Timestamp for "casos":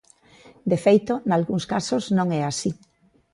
1.73-2.03